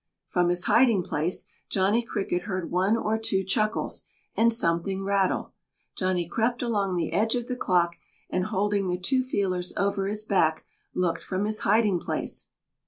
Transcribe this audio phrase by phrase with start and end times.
[0.27, 5.53] From his hiding place, Johnny Cricket heard one or two chuckles, and something rattle.
[5.95, 10.23] Johnny crept along the edge of the clock and holding the two feelers over his
[10.23, 12.49] back looked from his hiding place....